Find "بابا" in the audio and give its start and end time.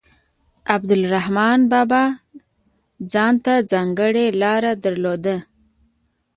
1.71-2.03